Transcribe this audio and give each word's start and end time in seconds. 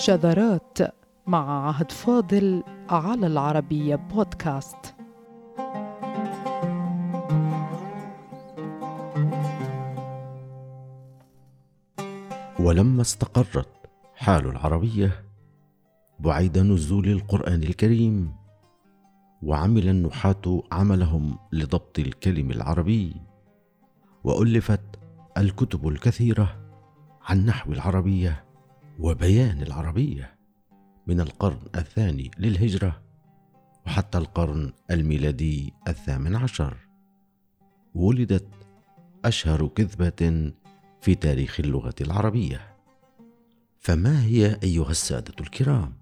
شذرات 0.00 0.78
مع 1.26 1.68
عهد 1.68 1.92
فاضل 1.92 2.62
على 2.90 3.26
العربية 3.26 3.96
بودكاست. 3.96 4.94
ولما 12.60 13.00
استقرت 13.00 13.68
حال 14.14 14.46
العربية 14.46 15.24
بعيد 16.20 16.58
نزول 16.58 17.08
القرآن 17.08 17.62
الكريم 17.62 18.34
وعمل 19.42 19.88
النحاة 19.88 20.62
عملهم 20.72 21.38
لضبط 21.52 21.98
الكلم 21.98 22.50
العربي 22.50 23.16
وألفت 24.24 24.98
الكتب 25.38 25.88
الكثيرة 25.88 26.56
عن 27.22 27.46
نحو 27.46 27.72
العربية. 27.72 28.49
وبيان 29.02 29.62
العربية 29.62 30.34
من 31.06 31.20
القرن 31.20 31.60
الثاني 31.76 32.30
للهجرة 32.38 33.02
وحتى 33.86 34.18
القرن 34.18 34.72
الميلادي 34.90 35.72
الثامن 35.88 36.36
عشر. 36.36 36.76
ولدت 37.94 38.48
أشهر 39.24 39.66
كذبة 39.68 40.52
في 41.00 41.14
تاريخ 41.14 41.60
اللغة 41.60 41.94
العربية. 42.00 42.76
فما 43.78 44.24
هي 44.24 44.56
أيها 44.62 44.90
السادة 44.90 45.34
الكرام؟ 45.40 45.92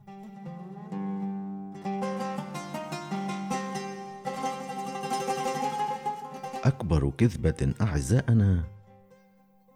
أكبر 6.65 7.11
كذبة 7.11 7.75
أعزائنا 7.81 8.65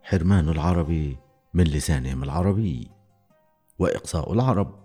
حرمان 0.02 0.48
العرب 0.48 1.16
من 1.54 1.64
لسانهم 1.64 2.22
العربي. 2.22 3.01
وإقصاء 3.78 4.32
العرب 4.32 4.82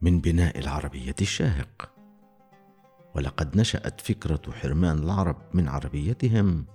من 0.00 0.20
بناء 0.20 0.58
العربية 0.58 1.14
الشاهق. 1.20 1.92
ولقد 3.14 3.56
نشأت 3.56 4.00
فكرة 4.00 4.42
حرمان 4.52 4.98
العرب 4.98 5.36
من 5.54 5.68
عربيتهم 5.68 6.66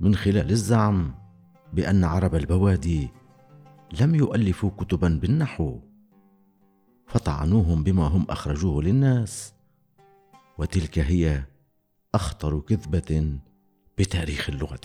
من 0.00 0.14
خلال 0.14 0.50
الزعم 0.50 1.14
بأن 1.72 2.04
عرب 2.04 2.34
البوادي 2.34 3.08
لم 4.00 4.14
يؤلفوا 4.14 4.70
كتبا 4.70 5.08
بالنحو 5.22 5.80
فطعنوهم 7.06 7.82
بما 7.82 8.06
هم 8.06 8.26
أخرجوه 8.30 8.82
للناس 8.82 9.54
وتلك 10.58 10.98
هي 10.98 11.44
أخطر 12.14 12.60
كذبة 12.60 13.38
بتاريخ 13.98 14.48
اللغة 14.50 14.80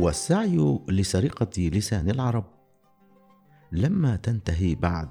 العربية 0.00 0.06
والسعي 0.06 0.78
لسرقة 0.88 1.58
لسان 1.58 2.10
العرب. 2.10 2.44
لما 3.72 4.16
تنتهي 4.16 4.74
بعد 4.74 5.08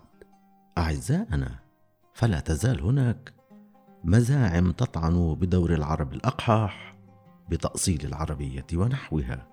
أعزائنا 0.78 1.60
فلا 2.14 2.40
تزال 2.40 2.82
هناك 2.82 3.34
مزاعم 4.04 4.72
تطعن 4.72 5.36
بدور 5.36 5.74
العرب 5.74 6.14
الأقحاح 6.14 6.98
بتأصيل 7.50 8.06
العربية 8.06 8.66
ونحوها. 8.74 9.48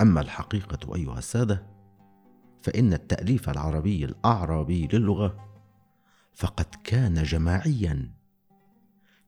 أما 0.00 0.20
الحقيقة 0.20 0.94
أيها 0.94 1.18
السادة 1.18 1.66
فإن 2.62 2.92
التأليف 2.92 3.48
العربي 3.48 4.04
الأعرابي 4.04 4.88
للغة 4.92 5.36
فقد 6.34 6.66
كان 6.84 7.22
جماعيا 7.22 8.10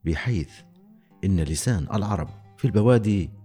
بحيث 0.04 0.52
إن 1.24 1.40
لسان 1.40 1.86
العرب 1.94 2.28
في 2.56 2.64
البوادي 2.64 3.41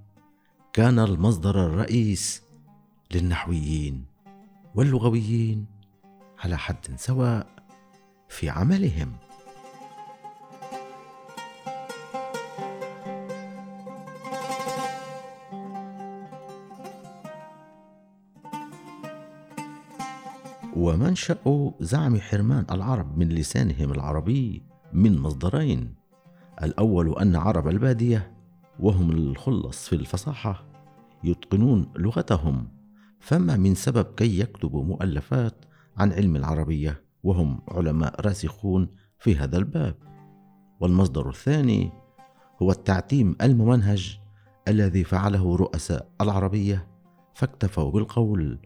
كان 0.77 0.99
المصدر 0.99 1.65
الرئيس 1.65 2.43
للنحويين 3.11 4.05
واللغويين 4.75 5.65
على 6.39 6.57
حد 6.57 6.85
سواء 6.95 7.47
في 8.29 8.49
عملهم. 8.49 9.13
ومنشأ 20.75 21.73
زعم 21.79 22.19
حرمان 22.19 22.65
العرب 22.71 23.17
من 23.17 23.29
لسانهم 23.29 23.91
العربي 23.91 24.63
من 24.93 25.19
مصدرين. 25.19 25.95
الأول 26.63 27.19
أن 27.19 27.35
عرب 27.35 27.67
البادية 27.67 28.36
وهم 28.79 29.11
الخلص 29.11 29.87
في 29.87 29.95
الفصاحة 29.95 30.63
يتقنون 31.23 31.91
لغتهم. 31.95 32.67
فما 33.19 33.57
من 33.57 33.75
سبب 33.75 34.05
كي 34.15 34.39
يكتبوا 34.39 34.83
مؤلفات 34.83 35.65
عن 35.97 36.11
علم 36.13 36.35
العربية 36.35 37.03
وهم 37.23 37.61
علماء 37.67 38.21
راسخون 38.21 38.89
في 39.19 39.35
هذا 39.35 39.57
الباب. 39.57 39.95
والمصدر 40.79 41.29
الثاني 41.29 41.91
هو 42.61 42.71
التعتيم 42.71 43.35
الممنهج 43.41 44.19
الذي 44.67 45.03
فعله 45.03 45.55
رؤساء 45.55 46.09
العربية 46.21 46.87
فاكتفوا 47.33 47.91
بالقول 47.91 48.59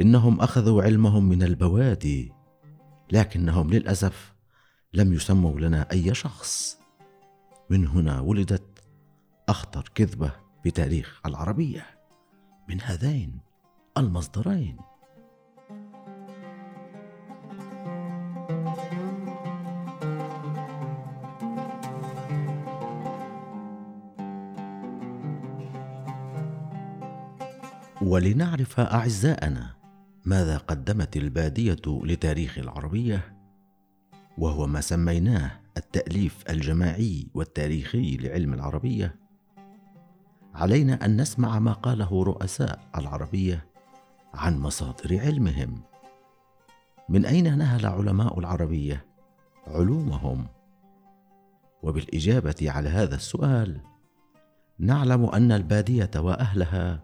إنهم 0.00 0.40
أخذوا 0.40 0.82
علمهم 0.82 1.28
من 1.28 1.42
البوادي 1.42 2.32
لكنهم 3.12 3.70
للأسف 3.70 4.34
لم 4.94 5.12
يسموا 5.12 5.60
لنا 5.60 5.90
أي 5.92 6.14
شخص. 6.14 6.78
من 7.70 7.86
هنا 7.86 8.20
ولدت 8.20 8.71
أخطر 9.48 9.90
كذبة 9.94 10.32
بتاريخ 10.64 11.20
العربية 11.26 11.86
من 12.68 12.80
هذين 12.80 13.38
المصدرين. 13.98 14.76
ولنعرف 28.02 28.80
أعزائنا 28.80 29.74
ماذا 30.24 30.56
قدمت 30.56 31.16
البادية 31.16 31.76
لتاريخ 31.86 32.58
العربية 32.58 33.36
وهو 34.38 34.66
ما 34.66 34.80
سميناه 34.80 35.60
التأليف 35.76 36.44
الجماعي 36.50 37.26
والتاريخي 37.34 38.16
لعلم 38.16 38.54
العربية 38.54 39.22
علينا 40.54 41.04
أن 41.04 41.20
نسمع 41.20 41.58
ما 41.58 41.72
قاله 41.72 42.24
رؤساء 42.24 42.80
العربية 42.98 43.66
عن 44.34 44.58
مصادر 44.58 45.20
علمهم. 45.20 45.82
من 47.08 47.24
أين 47.24 47.58
نهل 47.58 47.86
علماء 47.86 48.38
العربية 48.38 49.06
علومهم؟ 49.66 50.46
وبالإجابة 51.82 52.54
على 52.62 52.88
هذا 52.88 53.14
السؤال 53.14 53.80
نعلم 54.78 55.24
أن 55.24 55.52
البادية 55.52 56.10
وأهلها 56.16 57.02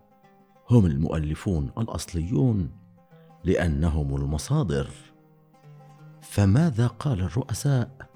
هم 0.71 0.87
المؤلفون 0.87 1.71
الأصليون 1.79 2.71
لأنهم 3.45 4.17
المصادر. 4.17 4.91
فماذا 6.23 6.87
قال 6.87 7.21
الرؤساء؟ 7.21 8.09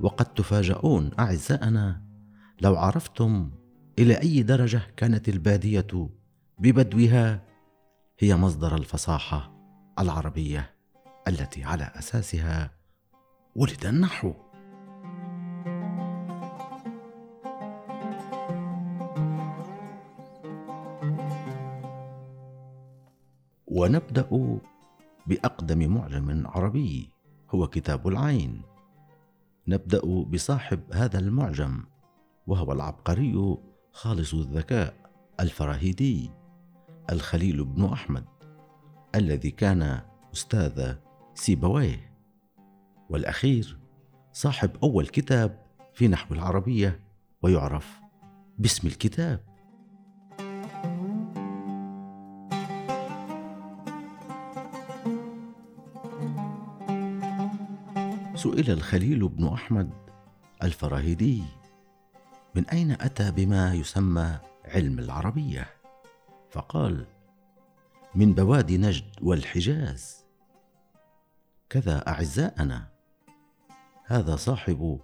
وقد 0.00 0.26
تفاجؤون 0.26 1.10
أعزائنا 1.18 2.02
لو 2.60 2.76
عرفتم 2.76 3.50
إلى 3.98 4.20
أي 4.20 4.42
درجة 4.42 4.82
كانت 4.96 5.28
البادية 5.28 6.10
ببدوها 6.58 7.42
هي 8.18 8.36
مصدر 8.36 8.74
الفصاحة 8.74 9.52
العربية 9.98 10.74
التي 11.28 11.64
على 11.64 11.84
أساسها 11.84 12.70
ولد 13.56 13.86
النحو. 13.86 14.32
ونبدأ 23.66 24.58
بأقدم 25.26 25.94
معجم 25.94 26.46
عربي 26.46 27.10
هو 27.50 27.66
كتاب 27.66 28.08
العين. 28.08 28.62
نبدأ 29.68 30.00
بصاحب 30.22 30.80
هذا 30.92 31.18
المعجم 31.18 31.84
وهو 32.46 32.72
العبقري 32.72 33.58
خالص 33.98 34.34
الذكاء 34.34 34.94
الفراهيدي 35.40 36.30
الخليل 37.12 37.64
بن 37.64 37.84
أحمد 37.84 38.24
الذي 39.14 39.50
كان 39.50 40.00
أستاذ 40.32 40.94
سيبويه. 41.34 42.14
والأخير 43.10 43.78
صاحب 44.32 44.70
أول 44.82 45.06
كتاب 45.06 45.66
في 45.94 46.08
نحو 46.08 46.34
العربية 46.34 47.00
ويعرف 47.42 48.00
باسم 48.58 48.88
الكتاب. 48.88 49.40
سئل 58.34 58.70
الخليل 58.70 59.28
بن 59.28 59.46
أحمد 59.46 59.90
الفراهيدي 60.62 61.42
من 62.54 62.68
أين 62.68 62.90
أتى 62.90 63.30
بما 63.30 63.74
يسمى 63.74 64.38
علم 64.64 64.98
العربية؟ 64.98 65.66
فقال 66.50 67.06
من 68.14 68.34
بوادي 68.34 68.78
نجد 68.78 69.04
والحجاز. 69.22 70.24
كذا 71.70 72.08
أعزاءنا. 72.08 72.88
هذا 74.06 74.36
صاحب 74.36 75.00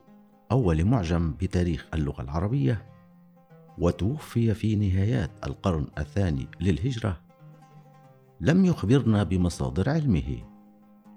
أول 0.53 0.85
معجم 0.85 1.33
بتاريخ 1.33 1.87
اللغة 1.95 2.23
العربية 2.23 2.87
وتوفي 3.79 4.55
في 4.55 4.77
نهايات 4.77 5.31
القرن 5.47 5.87
الثاني 5.99 6.49
للهجرة. 6.61 7.21
لم 8.41 8.65
يخبرنا 8.65 9.23
بمصادر 9.23 9.91
علمه 9.91 10.43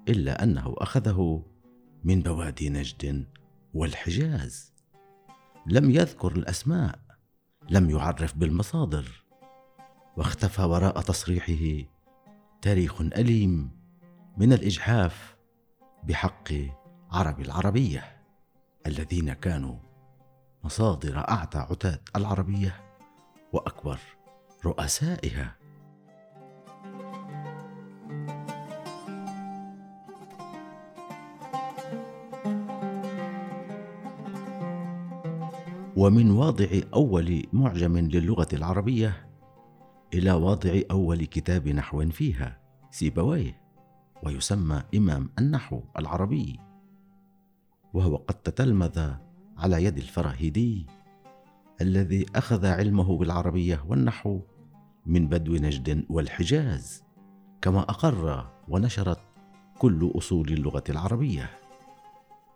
إلا 0.09 0.43
أنه 0.43 0.75
أخذه 0.77 1.43
من 2.03 2.21
بوادي 2.21 2.69
نجد 2.69 3.25
والحجاز. 3.73 4.76
لم 5.69 5.91
يذكر 5.91 6.31
الأسماء 6.31 6.99
لم 7.69 7.89
يعرف 7.89 8.37
بالمصادر. 8.37 9.23
واختفى 10.17 10.61
وراء 10.61 11.01
تصريحه. 11.01 11.89
تاريخ 12.61 13.01
أليم 13.01 13.71
من 14.37 14.53
الإجحاف 14.53 15.35
بحق 16.03 16.49
عرب 17.11 17.39
العربية 17.41 18.23
الذين 18.85 19.33
كانوا 19.33 19.79
مصادر 20.63 21.17
اعتى 21.17 21.57
عتاة 21.57 21.99
العربية 22.15 22.95
وأكبر 23.53 23.99
رؤسائها. 24.65 25.56
ومن 35.97 36.31
واضع 36.31 36.67
أول 36.93 37.43
معجم 37.53 37.97
للغة 37.97 38.47
العربية 38.53 39.27
إلى 40.13 40.31
واضع 40.31 40.79
أول 40.91 41.25
كتاب 41.25 41.67
نحو 41.67 42.09
فيها 42.09 42.59
سيبويه 42.91 43.61
ويسمى 44.23 44.83
إمام 44.95 45.29
النحو 45.39 45.81
العربي 45.99 46.59
وهو 47.93 48.15
قد 48.15 48.35
تتلمذ 48.35 49.11
على 49.57 49.83
يد 49.83 49.97
الفراهيدي 49.97 50.85
الذي 51.81 52.25
أخذ 52.35 52.65
علمه 52.65 53.17
بالعربية 53.17 53.85
والنحو 53.87 54.39
من 55.05 55.27
بدو 55.27 55.55
نجد 55.55 56.05
والحجاز 56.09 57.03
كما 57.61 57.79
أقر 57.79 58.49
ونشرت 58.67 59.19
كل 59.79 60.11
أصول 60.15 60.47
اللغة 60.49 60.83
العربية. 60.89 61.49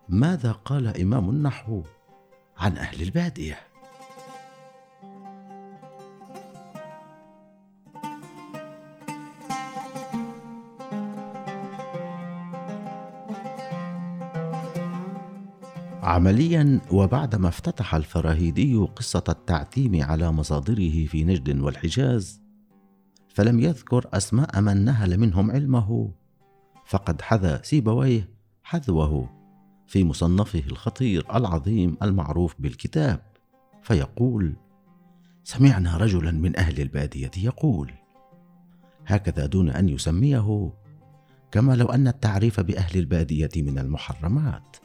ماذا 0.09 0.51
قال 0.51 1.01
إمام 1.01 1.29
النحو؟ 1.29 1.83
عن 2.61 2.77
أهل 2.77 3.01
البادية. 3.01 3.59
عمليا 16.03 16.81
وبعدما 16.91 17.47
افتتح 17.47 17.95
الفراهيدي 17.95 18.75
قصة 18.77 19.23
التعتيم 19.29 20.03
على 20.03 20.31
مصادره 20.31 21.05
في 21.05 21.23
نجد 21.23 21.59
والحجاز 21.59 22.41
فلم 23.27 23.59
يذكر 23.59 24.09
أسماء 24.13 24.61
من 24.61 24.85
نهل 24.85 25.17
منهم 25.17 25.51
علمه 25.51 26.11
فقد 26.85 27.21
حذا 27.21 27.61
سيبويه 27.63 28.29
حذوه. 28.63 29.40
في 29.91 30.03
مصنفه 30.03 30.63
الخطير 30.71 31.25
العظيم 31.35 31.97
المعروف 32.03 32.55
بالكتاب 32.59 33.21
فيقول 33.81 34.55
سمعنا 35.43 35.97
رجلا 35.97 36.31
من 36.31 36.59
أهل 36.59 36.81
البادية 36.81 37.31
يقول 37.37 37.91
هكذا 39.05 39.45
دون 39.45 39.69
أن 39.69 39.89
يسميه 39.89 40.73
كما 41.51 41.75
لو 41.75 41.85
أن 41.85 42.07
التعريف 42.07 42.59
بأهل 42.59 42.99
البادية 42.99 43.49
من 43.55 43.79
المحرمات. 43.79 44.77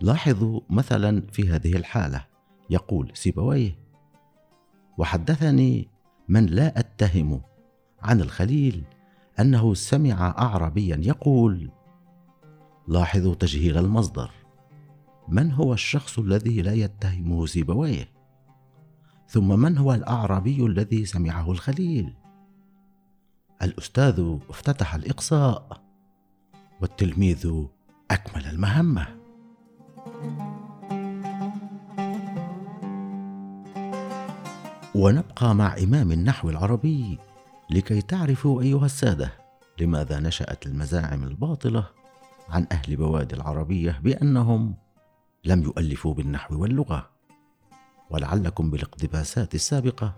لاحظوا 0.00 0.60
مثلا 0.70 1.22
في 1.32 1.48
هذه 1.48 1.76
الحالة 1.76 2.26
يقول 2.70 3.10
سيبويه 3.14 3.78
وحدثني 4.98 5.88
من 6.28 6.46
لا 6.46 6.78
أتهم 6.78 7.40
عن 8.02 8.20
الخليل 8.20 8.82
أنه 9.40 9.74
سمع 9.74 10.34
اعرابيا 10.38 11.00
يقول 11.02 11.70
لاحظوا 12.90 13.34
تجهيل 13.34 13.78
المصدر. 13.78 14.30
من 15.28 15.52
هو 15.52 15.72
الشخص 15.72 16.18
الذي 16.18 16.62
لا 16.62 16.72
يتهمه 16.72 17.46
سيبويه 17.46 18.08
ثم 19.28 19.60
من 19.60 19.78
هو 19.78 19.94
الأعرابي 19.94 20.66
الذي 20.66 21.04
سمعه 21.06 21.50
الخليل؟ 21.50 22.14
الأستاذ 23.62 24.38
افتتح 24.48 24.94
الإقصاء 24.94 25.82
والتلميذ 26.80 27.64
أكمل 28.10 28.46
المهمة. 28.46 29.06
ونبقى 34.94 35.54
مع 35.54 35.76
إمام 35.76 36.12
النحو 36.12 36.50
العربي 36.50 37.18
لكي 37.70 38.02
تعرفوا 38.02 38.62
أيها 38.62 38.86
السادة 38.86 39.32
لماذا 39.80 40.20
نشأت 40.20 40.66
المزاعم 40.66 41.24
الباطلة؟ 41.24 41.99
عن 42.50 42.66
أهل 42.72 42.96
بوادي 42.96 43.34
العربية 43.36 44.00
بأنهم 44.04 44.74
لم 45.44 45.62
يؤلفوا 45.62 46.14
بالنحو 46.14 46.62
واللغة. 46.62 47.10
ولعلكم 48.10 48.70
بالاقتباسات 48.70 49.54
السابقة 49.54 50.16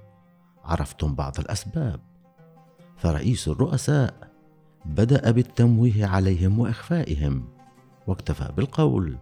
عرفتم 0.64 1.14
بعض 1.14 1.40
الأسباب. 1.40 2.00
فرئيس 2.96 3.49
الرؤساء 3.49 4.32
بدأ 4.84 5.31
بالتمويه 5.31 6.06
عليهم 6.06 6.58
وإخفائهم 6.58 7.49
واكتفى 8.06 8.52
بالقول 8.56 9.19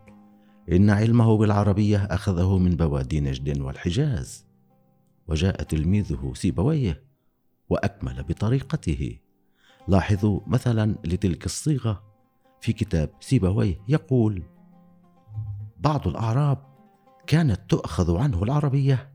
إن 0.73 0.91
علمه 0.91 1.37
بالعربية 1.37 1.99
أخذه 1.99 2.59
من 2.59 2.71
بوادي 2.71 3.21
نجد 3.21 3.61
والحجاز. 3.61 4.47
وجاء 5.29 5.63
تلميذه 5.63 6.33
سيبويه 6.35 7.03
وأكمل 7.69 8.23
بطريقته 8.23 9.19
لاحظوا 9.89 10.41
مثلا 10.46 10.94
لتلك 11.05 11.46
الصيغة 11.46 12.09
في 12.60 12.72
كتاب 12.72 13.10
سيبويه 13.20 13.81
يقول 13.88 14.43
بعض 15.81 16.08
الأعراب 16.08 16.58
كانت 17.26 17.60
تؤخذ 17.69 18.17
عنه 18.17 18.43
العربية 18.43 19.10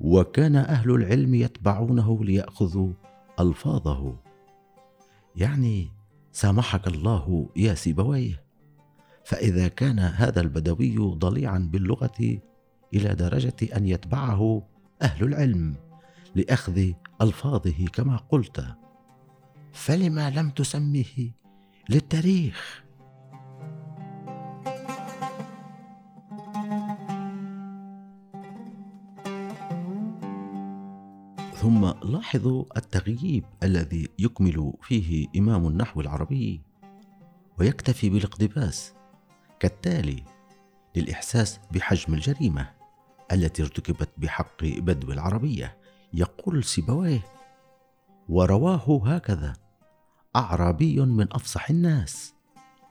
وكان 0.00 0.56
أهل 0.56 0.90
العلم 0.90 1.34
يتبعونه 1.34 2.24
ليأخذوا 2.24 2.92
ألفاظه. 3.40 4.16
يعني 5.36 5.88
سامحك 6.32 6.86
الله 6.86 7.48
يا 7.56 7.74
سيبويه 7.74 8.44
فإذا 9.24 9.68
كان 9.68 9.98
هذا 9.98 10.40
البدوي 10.40 10.96
ضليعا 10.98 11.58
باللغة 11.58 12.40
إلى 12.94 13.14
درجة 13.14 13.76
أن 13.76 13.86
يتبعه 13.86 14.62
أهل 15.02 15.24
العلم 15.24 15.76
لأخذ 16.34 16.92
ألفاظه 17.22 17.86
كما 17.92 18.16
قلت. 18.16 18.64
فلما 19.72 20.30
لم 20.30 20.50
تسمه 20.50 21.30
للتاريخ. 21.92 22.82
ثم 31.54 31.92
لاحظوا 32.04 32.64
التغييب 32.76 33.44
الذي 33.62 34.08
يكمل 34.18 34.72
فيه 34.82 35.28
إمام 35.36 35.66
النحو 35.66 36.00
العربي 36.00 36.60
ويكتفي 37.58 38.10
بالاقتباس 38.10 38.92
كالتالي 39.60 40.22
للإحساس 40.96 41.60
بحجم 41.72 42.14
الجريمة 42.14 42.70
التي 43.32 43.62
ارتكبت 43.62 44.10
بحق 44.18 44.64
بدو 44.64 45.12
العربية 45.12 45.76
يقول 46.14 46.64
سيبويه 46.64 47.20
ورواه 48.28 49.02
هكذا. 49.06 49.61
أعرابي 50.36 51.00
من 51.00 51.26
أفصح 51.32 51.70
الناس 51.70 52.34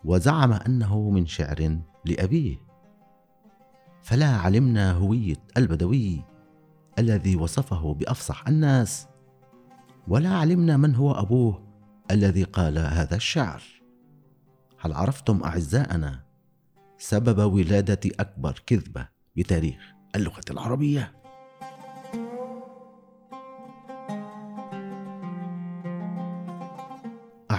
وزعم 0.06 0.54
أنه 0.54 1.10
من 1.10 1.26
شعر 1.26 1.80
لأبيه. 2.06 2.58
فلا 4.02 4.36
علمنا 4.36 4.92
هوية 4.92 5.44
البدوي 5.58 6.24
الذي 7.00 7.36
وصفه 7.36 7.94
بأفصح 7.94 8.48
الناس 8.48 9.08
ولا 10.08 10.30
علمنا 10.30 10.78
من 10.78 10.96
هو 10.96 11.12
أبوه 11.12 11.68
الذي 12.12 12.44
قال 12.44 12.78
هذا 12.78 13.16
الشعر. 13.16 13.64
هل 14.80 14.94
عرفتم 14.94 15.44
اعزائنا 15.44 16.24
سبب 16.98 17.54
ولادة 17.54 18.12
أكبر 18.20 18.64
كذبة 18.66 19.08
بتاريخ 19.38 19.94
اللغة 20.16 20.44
العربية؟ 20.52 21.21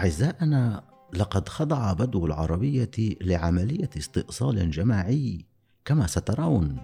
أعزائنا 0.02 0.82
لقد 1.14 1.48
خضع 1.48 1.92
بدو 1.92 2.26
العربية 2.26 2.90
لعملية 3.20 3.90
استئصال 3.96 4.70
جماعي 4.70 5.44
كما 5.84 6.06
سترون. 6.06 6.76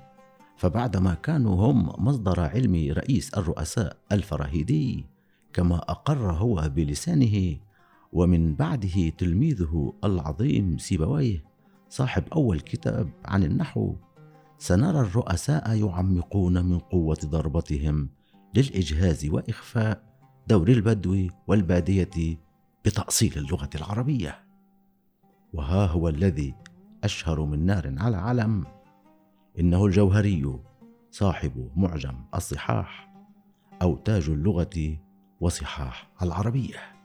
فبعدما 0.56 1.14
كانوا 1.14 1.72
هم 1.72 2.06
مصدر 2.06 2.40
علم 2.40 2.92
رئيس 2.92 3.34
الرؤساء 3.34 3.96
الفراهيدي 4.12 5.06
كما 5.52 5.76
أقر 5.76 6.32
هو 6.32 6.70
بلسانه 6.74 7.56
ومن 8.12 8.54
بعده 8.54 9.08
تلميذه 9.08 9.92
العظيم 10.04 10.78
سيبويه 10.78 11.44
صاحب 11.88 12.24
أول 12.32 12.60
كتاب 12.60 13.10
عن 13.24 13.44
النحو. 13.44 13.94
سنرى 14.58 15.00
الرؤساء 15.00 15.76
يعمقون 15.76 16.64
من 16.64 16.78
قوة 16.78 17.18
ضربتهم 17.24 18.08
للإجهاز 18.54 19.26
وإخفاء 19.26 20.02
دور 20.48 20.68
البدو 20.68 21.28
والبادية 21.46 22.47
بتأصيل 22.84 23.32
اللغة 23.38 23.70
العربية. 23.74 24.44
وها 25.52 25.86
هو 25.86 26.08
الذي 26.08 26.54
أشهر 27.04 27.40
من 27.40 27.66
نار 27.66 27.94
على 27.98 28.16
علم. 28.16 28.64
إنه 29.58 29.86
الجوهري 29.86 30.58
صاحب 31.10 31.70
معجم 31.76 32.24
الصحاح 32.34 33.14
أو 33.82 33.96
تاج 33.96 34.28
اللغة 34.28 34.98
وصحاح 35.40 36.10
العربية. 36.22 36.98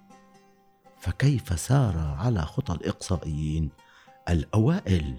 فكيف 0.98 1.60
سار 1.60 1.98
على 1.98 2.42
خطى 2.42 2.74
الإقصائيين 2.74 3.70
الأوائل 4.30 5.18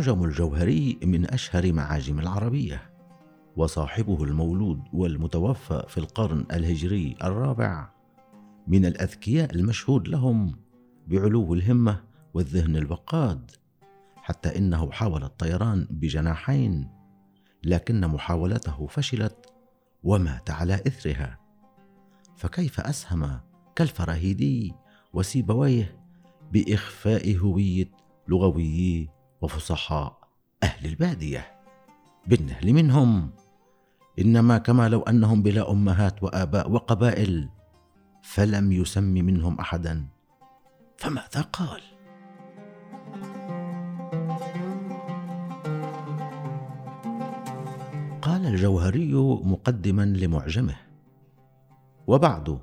معجم 0.00 0.24
الجوهري 0.24 0.98
من 1.02 1.30
أشهر 1.30 1.72
معاجم 1.72 2.20
العربية 2.20 2.92
وصاحبه 3.56 4.24
المولود 4.24 4.82
والمتوفى 4.92 5.84
في 5.88 5.98
القرن 5.98 6.46
الهجري 6.52 7.16
الرابع. 7.22 7.90
من 8.66 8.86
الأذكياء 8.86 9.54
المشهود 9.54 10.08
لهم 10.08 10.56
بعلو 11.06 11.54
الهمة 11.54 12.04
والذهن 12.34 12.76
الوقاد 12.76 13.50
حتى 14.16 14.58
إنه 14.58 14.90
حاول 14.90 15.24
الطيران 15.24 15.86
بجناحين 15.90 16.88
لكن 17.64 18.00
محاولته 18.00 18.86
فشلت 18.86 19.46
ومات 20.02 20.50
على 20.50 20.74
إثرها. 20.74 21.38
فكيف 22.36 22.80
أسهم 22.80 23.40
كالفراهيدي 23.76 24.74
وسيبويه 25.12 26.00
بإخفاء 26.52 27.36
هوية 27.36 27.90
لغويي 28.28 29.19
وفصحاء 29.42 30.18
أهل 30.62 30.86
البادية 30.86 31.60
بالنهل 32.26 32.72
منهم. 32.72 33.30
إنما 34.18 34.58
كما 34.58 34.88
لو 34.88 35.00
أنهم 35.00 35.42
بلا 35.42 35.70
أمهات 35.70 36.22
وآباء 36.22 36.70
وقبائل 36.70 37.48
فلم 38.22 38.72
يسم 38.72 39.02
منهم 39.02 39.60
أحدا 39.60 40.06
فماذا 40.96 41.40
قال؟ 41.40 41.80
قال 48.22 48.46
الجوهري 48.46 49.14
مقدما 49.44 50.02
لمعجمه. 50.02 50.76
وبعد 52.06 52.58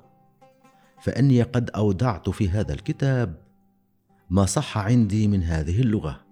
فإني 1.00 1.42
قد 1.42 1.70
أودعت 1.70 2.30
في 2.30 2.50
هذا 2.50 2.74
الكتاب 2.74 3.42
ما 4.30 4.46
صح 4.46 4.78
عندي 4.78 5.28
من 5.28 5.42
هذه 5.42 5.80
اللغة. 5.80 6.27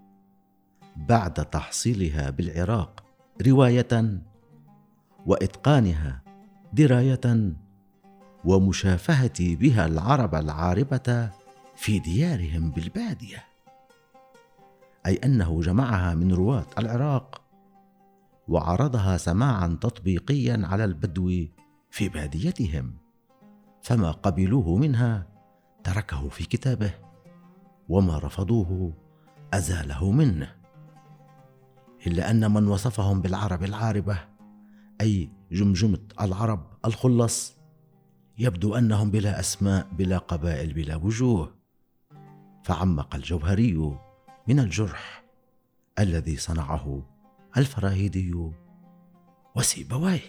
بعد 0.96 1.32
تحصيلها 1.32 2.30
بالعراق 2.30 3.04
رواية 3.46 4.20
وإتقانها 5.26 6.22
دراية 6.72 7.52
ومشافهتي 8.44 9.56
بها 9.56 9.86
العرب 9.86 10.34
العاربة 10.34 11.30
في 11.76 11.98
ديارهم 11.98 12.70
بالبادية. 12.70 13.44
أي 15.06 15.14
أنه 15.14 15.60
جمعها 15.60 16.14
من 16.14 16.32
رواة 16.32 16.66
العراق 16.78 17.42
وعرضها 18.48 19.16
سماعا 19.16 19.78
تطبيقيا 19.80 20.60
على 20.64 20.84
البدو 20.84 21.46
في 21.90 22.08
باديتهم 22.08 22.94
فما 23.82 24.10
قبلوه 24.10 24.76
منها 24.76 25.26
تركه 25.84 26.28
في 26.28 26.44
كتابه 26.44 26.94
وما 27.88 28.18
رفضوه 28.18 28.92
أزاله 29.54 30.10
منه. 30.10 30.65
إلا 32.06 32.30
أن 32.30 32.50
من 32.50 32.68
وصفهم 32.68 33.20
بالعرب 33.20 33.64
العاربة 33.64 34.18
أي 35.00 35.30
جمجمة 35.52 35.98
العرب 36.20 36.66
الخلص 36.84 37.56
يبدو 38.38 38.74
أنهم 38.74 39.10
بلا 39.10 39.40
أسماء 39.40 39.86
بلا 39.92 40.18
قبائل 40.18 40.72
بلا 40.72 40.96
وجوه. 40.96 41.54
فعمق 42.62 43.14
الجوهري 43.14 43.98
من 44.48 44.60
الجرح 44.60 45.24
الذي 45.98 46.36
صنعه 46.36 47.02
الفراهيدي 47.56 48.50
وسيبويه. 49.56 50.20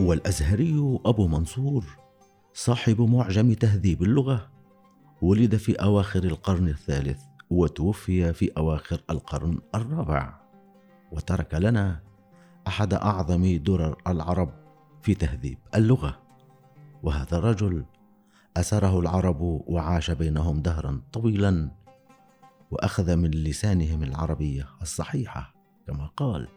والأزهري 0.00 1.00
أبو 1.06 1.28
منصور 1.28 1.84
صاحب 2.54 3.00
معجم 3.00 3.52
تهذيب 3.52 4.02
اللغة 4.02 4.57
ولد 5.22 5.56
في 5.56 5.74
أواخر 5.74 6.24
القرن 6.24 6.68
الثالث 6.68 7.22
وتوفي 7.50 8.32
في 8.32 8.52
أواخر 8.56 9.00
القرن 9.10 9.58
الرابع. 9.74 10.40
وترك 11.12 11.54
لنا 11.54 12.00
أحد 12.68 12.94
أعظم 12.94 13.56
درر 13.56 14.02
العرب 14.06 14.50
في 15.02 15.14
تهذيب 15.14 15.58
اللغة. 15.74 16.22
وهذا 17.02 17.38
الرجل 17.38 17.84
أسره 18.56 19.00
العرب 19.00 19.40
وعاش 19.66 20.10
بينهم 20.10 20.62
دهرا 20.62 21.00
طويلا 21.12 21.70
وأخذ 22.70 23.16
من 23.16 23.30
لسانهم 23.30 24.02
العربية 24.02 24.66
الصحيحة 24.82 25.54
كما 25.86 26.06
قال. 26.06 26.48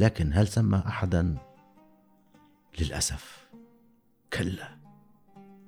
لكن 0.00 0.32
هل 0.32 0.48
سمى 0.48 0.82
أحدا؟ 0.86 1.36
للأسف 2.80 3.48
كلا. 4.32 4.78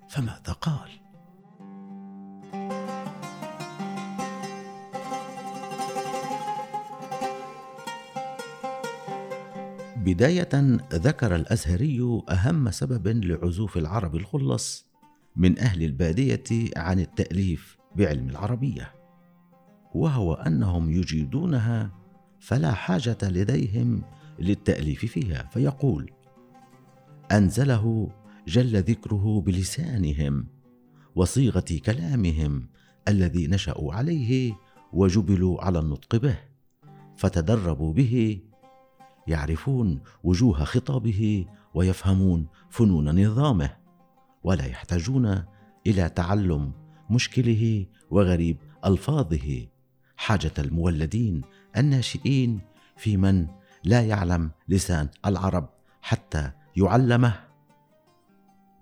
فماذا 0.09 0.53
قال؟ 0.53 0.91
بداية 10.01 10.79
ذكر 10.93 11.35
الأزهري 11.35 12.23
أهم 12.31 12.71
سبب 12.71 13.09
لعزوف 13.09 13.77
العرب 13.77 14.17
الخلص 14.17 14.87
من 15.37 15.59
أهل 15.59 15.83
البادية 15.83 16.71
عن 16.77 17.01
التأليف 17.01 17.79
بعلم 17.97 18.29
العربية 18.29 18.95
وهو 19.95 20.35
أنهم 20.35 20.91
يجيدونها 20.91 21.91
فلا 22.41 22.73
حاجة 22.73 23.19
لديهم 23.23 24.03
للتأليف 24.39 25.05
فيها 25.05 25.49
فيقول 25.53 26.11
أنزله 27.33 28.11
جل 28.49 28.83
ذكره 28.83 29.41
بلسانهم 29.41 30.47
وصيغة 31.15 31.81
كلامهم 31.87 32.69
الذي 33.09 33.47
نشأوا 33.47 33.95
عليه 33.95 34.53
وجبلوا 34.93 35.65
على 35.65 35.79
النطق 35.79 36.17
به 36.17 36.39
فتدربوا 37.17 37.93
به 37.93 38.41
يعرفون 39.27 40.01
وجوه 40.25 40.65
خطابه 40.65 41.47
ويفهمون 41.75 42.47
فنون 42.71 43.27
نظامه 43.27 43.77
ولا 44.45 44.67
يحتاجون 44.67 45.45
إلى 45.87 46.09
تعلم 46.09 46.73
مشكله 47.11 47.87
وغريب 48.11 48.57
ألفاظه. 48.85 49.67
حاجة 50.17 50.53
المولدين 50.59 51.43
الناشئين 51.77 52.61
في 52.97 53.17
من 53.17 53.47
لا 53.85 54.07
يعلم 54.07 54.51
لسان 54.69 55.09
العرب 55.27 55.69
حتى 56.03 56.51
يعلمه. 56.77 57.41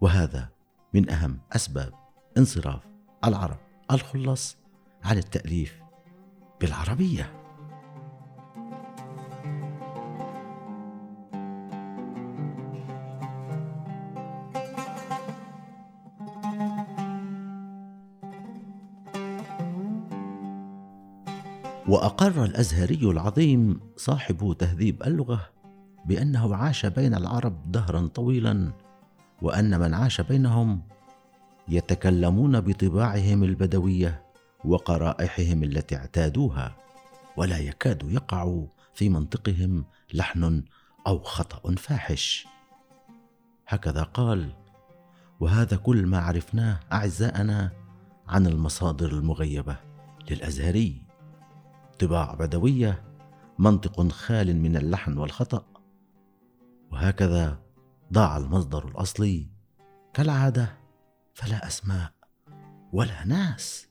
وهذا 0.01 0.49
من 0.95 1.11
أهم 1.11 1.41
أسباب 1.53 1.93
انصراف 2.39 2.83
العرب 3.25 3.59
الخلص 3.91 4.57
عن 5.05 5.19
التأليف 5.19 5.83
بالعربية. 6.61 7.38
وأقر 21.89 22.45
الأزهري 22.45 23.11
العظيم 23.11 23.81
صاحب 23.97 24.57
تهذيب 24.59 25.03
اللغة 25.03 25.49
بأنه 26.07 26.57
عاش 26.57 26.87
بين 26.87 27.15
العرب 27.15 27.73
دهرا 27.73 28.07
طويلا 28.07 28.73
وأن 29.43 29.81
من 29.81 29.95
عاش 29.95 30.21
بينهم 30.21 30.83
يتكلمون 31.69 32.61
بطباعهم 32.61 33.45
البدوية 33.45 34.23
وقرائحهم 34.65 35.63
التي 35.63 35.97
اعتادوها 35.97 36.77
ولا 37.37 37.59
يكاد 37.59 38.03
يقع 38.11 38.65
في 38.95 39.09
منطقهم 39.09 39.85
لحن 40.15 40.63
أو 41.07 41.19
خطأ 41.19 41.75
فاحش. 41.75 42.47
هكذا 43.69 44.03
قال 44.03 44.53
وهذا 45.41 45.77
كل 45.77 46.07
ما 46.07 46.19
عرفناه 46.19 46.81
أعزائنا 46.93 47.73
عن 48.29 48.47
المصادر 48.47 49.13
المغيبة 49.13 49.77
للأزهري. 50.31 51.08
طباع 51.99 52.35
بدوية 52.35 53.05
منطق 53.59 54.09
خال 54.09 54.57
من 54.57 54.77
اللحن 54.77 55.19
والخطأ. 55.19 55.65
وهكذا 56.93 57.61
ضاع 58.13 58.37
المصدر 58.37 58.89
الأصلي. 58.89 59.47
كالعادة 60.15 60.79
فلا 61.35 61.67
أسماء 61.67 62.13
ولا 62.93 63.25
ناس. 63.25 63.89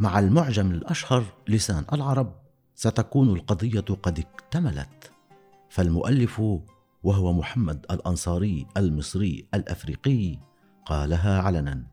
مع 0.00 0.18
المعجم 0.18 0.70
الأشهر 0.70 1.24
لسان 1.48 1.84
العرب 1.92 2.32
ستكون 2.74 3.28
القضية 3.28 3.80
قد 3.80 4.18
اكتملت. 4.18 5.12
فالمؤلف 5.68 6.42
وهو 7.08 7.32
محمد 7.32 7.86
الأنصاري 7.90 8.66
المصري 8.76 9.46
الأفريقي. 9.54 10.38
قالها 10.86 11.42
علنا. 11.42 11.86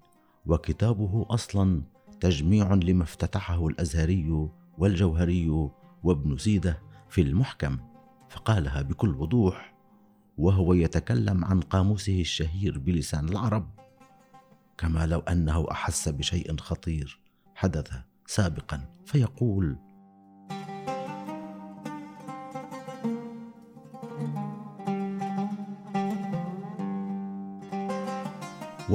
وكتابه 0.45 1.25
أصلا 1.29 1.81
تجميع 2.19 2.73
لما 2.73 3.03
افتتحه 3.03 3.67
الأزهري 3.67 4.49
والجوهري 4.77 5.69
وابن 6.03 6.37
سيده 6.37 6.81
في 7.09 7.21
المحكم. 7.21 7.77
فقالها 8.29 8.81
بكل 8.81 9.15
وضوح 9.15 9.75
وهو 10.37 10.73
يتكلم 10.73 11.45
عن 11.45 11.61
قاموسه 11.61 12.21
الشهير 12.21 12.79
بلسان 12.79 13.29
العرب. 13.29 13.69
كما 14.77 15.05
لو 15.05 15.19
أنه 15.19 15.71
أحس 15.71 16.09
بشيء 16.09 16.57
خطير 16.57 17.19
حدث 17.55 17.91
سابقا. 18.27 18.95
فيقول 19.05 19.77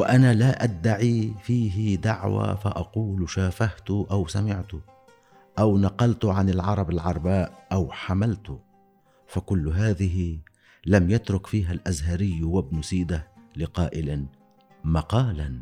وأنا 0.01 0.35
لا 0.35 0.65
أدعي 0.65 1.35
فيه 1.43 1.97
دعوى 1.97 2.57
فأقول 2.57 3.31
شافهت 3.31 3.91
أو 3.91 4.27
سمعت 4.27 4.73
أو 5.59 5.79
نقلت 5.79 6.25
عن 6.25 6.49
العرب 6.49 6.91
العرباء 6.91 7.67
أو 7.73 7.93
حملت. 7.93 8.61
فكل 9.27 9.69
هذه 9.69 10.39
لم 10.87 11.11
يترك 11.11 11.47
فيها 11.47 11.73
الأزهري 11.73 12.43
وابن 12.43 12.83
سيدة 12.83 13.29
لقائل 13.57 14.27
مقالا. 14.85 15.61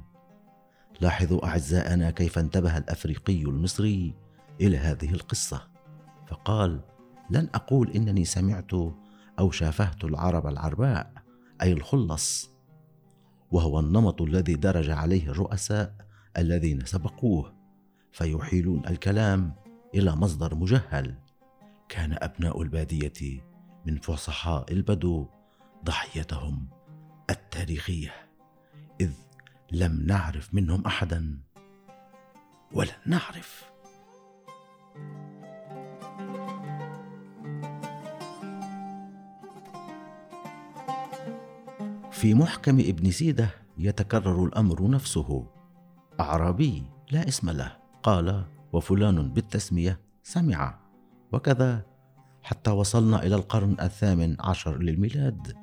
لاحظوا 1.00 1.46
اعزائنا 1.46 2.10
كيف 2.10 2.38
انتبه 2.38 2.78
الأفريقي 2.78 3.42
المصري 3.42 4.14
إلى 4.60 4.78
هذه 4.78 5.12
القصة. 5.12 5.68
فقال 6.28 6.80
لن 7.30 7.48
أقول 7.54 7.90
إنني 7.90 8.24
سمعت 8.24 8.72
أو 9.38 9.50
شافهت 9.50 10.04
العرب 10.04 10.46
العرباء 10.46 11.12
أي 11.62 11.72
الخلص. 11.72 12.57
وهو 13.50 13.80
النمط 13.80 14.22
الذي 14.22 14.54
درج 14.54 14.90
عليه 14.90 15.30
الرؤساء 15.30 15.94
الذين 16.36 16.84
سبقوه 16.84 17.54
فيحيلون 18.12 18.86
الكلام 18.86 19.54
إلى 19.94 20.16
مصدر 20.16 20.54
مجهل. 20.54 21.14
كان 21.88 22.16
أبناء 22.22 22.62
البادية 22.62 23.40
من 23.86 23.98
فصحاء 23.98 24.72
البدو 24.72 25.28
ضحيتهم 25.84 26.68
التاريخية 27.30 28.14
إذ 29.00 29.10
لم 29.72 30.02
نعرف 30.06 30.54
منهم 30.54 30.86
احدا. 30.86 31.38
ولن 32.72 32.90
نعرف. 33.06 33.70
في 42.18 42.34
محكم 42.34 42.78
ابن 42.78 43.10
سيده 43.10 43.50
يتكرر 43.78 44.44
الأمر 44.44 44.90
نفسه. 44.90 45.46
أعرابي 46.20 46.82
لا 47.10 47.28
اسم 47.28 47.50
له. 47.50 47.76
قال 48.02 48.44
وفلان 48.72 49.32
بالتسمية 49.32 50.00
سمع. 50.22 50.78
وكذا 51.32 51.86
حتى 52.42 52.70
وصلنا 52.70 53.22
إلى 53.22 53.34
القرن 53.34 53.76
الثامن 53.80 54.36
عشر 54.40 54.82
للميلاد. 54.82 55.56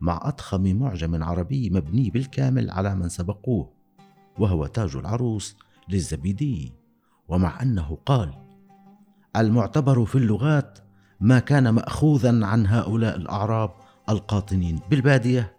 مع 0.00 0.20
أضخم 0.22 0.76
معجم 0.76 1.24
عربي 1.24 1.70
مبني 1.70 2.10
بالكامل 2.10 2.70
على 2.70 2.94
من 2.94 3.08
سبقوه 3.08 3.70
وهو 4.38 4.66
تاج 4.66 4.96
العروس 4.96 5.56
للزبيدي. 5.88 6.72
ومع 7.28 7.62
أنه 7.62 7.98
قال 8.06 8.34
المعتبر 9.36 10.04
في 10.04 10.18
اللغات 10.18 10.78
ما 11.20 11.38
كان 11.38 11.68
ماخوذا 11.68 12.46
عن 12.46 12.66
هؤلاء 12.66 13.16
الأعراب 13.16 13.70
القاطنين 14.08 14.80
بالبادية. 14.90 15.54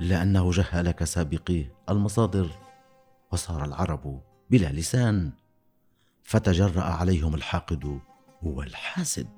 الا 0.00 0.22
انه 0.22 0.50
جهل 0.50 0.90
كسابقيه 0.90 1.72
المصادر 1.88 2.50
وصار 3.32 3.64
العرب 3.64 4.22
بلا 4.50 4.72
لسان 4.72 5.32
فتجرأ 6.22 6.82
عليهم 6.82 7.34
الحاقد 7.34 8.00
والحاسد. 8.42 9.28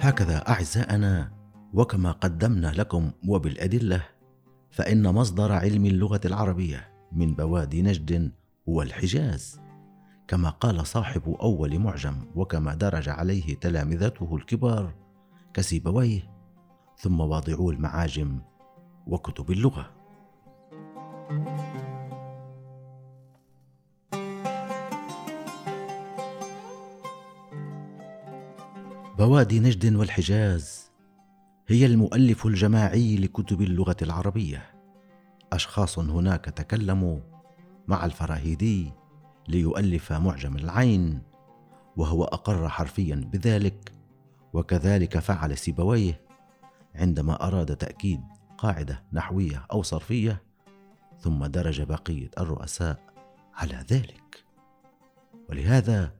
هكذا 0.00 0.48
اعزائنا 0.48 1.32
وكما 1.72 2.12
قدمنا 2.12 2.72
لكم 2.76 3.10
وبالأدلة 3.28 4.02
فإن 4.70 5.14
مصدر 5.14 5.52
علم 5.52 5.86
اللغة 5.86 6.20
العربية 6.24 6.92
من 7.12 7.34
بوادي 7.34 7.82
نجد 7.82 8.32
والحجاز. 8.66 9.60
كما 10.32 10.50
قال 10.50 10.86
صاحب 10.86 11.36
أول 11.42 11.78
معجم 11.78 12.16
وكما 12.34 12.74
درج 12.74 13.08
عليه 13.08 13.54
تلامذته 13.54 14.36
الكبار 14.36 14.94
كسيبويه 15.54 16.30
ثم 16.98 17.20
واضعو 17.20 17.70
المعاجم 17.70 18.40
وكتب 19.06 19.50
اللغة. 19.50 19.90
بوادي 29.18 29.60
نجد 29.60 29.94
والحجاز 29.94 30.90
هي 31.68 31.86
المؤلف 31.86 32.46
الجماعي 32.46 33.16
لكتب 33.16 33.62
اللغة 33.62 33.96
العربية. 34.02 34.62
أشخاص 35.52 35.98
هناك 35.98 36.44
تكلموا 36.44 37.20
مع 37.88 38.04
الفراهيدي 38.04 39.01
ليؤلف 39.48 40.12
معجم 40.12 40.56
العين 40.56 41.22
وهو 41.96 42.24
أقر 42.24 42.68
حرفيا 42.68 43.14
بذلك 43.32 43.92
وكذلك 44.52 45.18
فعل 45.18 45.58
سيبويه 45.58 46.20
عندما 46.94 47.46
أراد 47.46 47.76
تأكيد 47.76 48.20
قاعدة 48.58 49.02
نحوية 49.12 49.66
أو 49.72 49.82
صرفية 49.82 50.42
ثم 51.20 51.46
درج 51.46 51.82
بقية 51.82 52.30
الرؤساء 52.38 53.00
على 53.54 53.84
ذلك. 53.90 54.44
ولهذا 55.50 56.12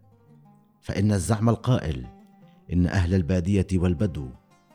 فإن 0.80 1.12
الزعم 1.12 1.48
القائل 1.48 2.06
إن 2.72 2.86
أهل 2.86 3.14
البادية 3.14 3.66
والبدو 3.74 4.28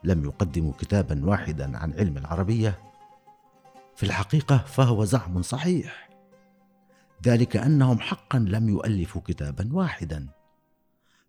لم 0.04 0.26
يقدموا 0.26 0.74
كتابا 0.80 1.26
واحدا 1.26 1.78
عن 1.78 1.94
علم 1.94 2.18
العربية 2.18 2.80
في 3.96 4.04
الحقيقة 4.04 4.58
فهو 4.58 5.06
زعم 5.06 5.42
صحيح. 5.42 6.07
ذلك 7.26 7.58
أنهم 7.58 8.00
حقا 8.00 8.40
لم 8.40 8.70
يؤلفوا 8.70 9.22
كتابا 9.22 9.70
واحدا 9.72 10.28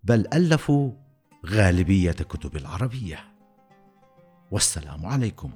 بل 0.05 0.27
ألفوا 0.33 0.93
غالبية 1.47 2.13
كتب 2.13 2.57
العربية. 2.57 3.19
والسلام 4.51 5.07
عليكم. 5.07 5.53